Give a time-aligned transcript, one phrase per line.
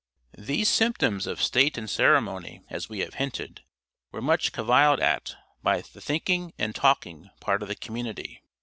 [0.39, 3.61] These symptoms of state and ceremony, as we have hinted,
[4.11, 8.41] were much caviled at by the thinking, and talking, part of the community.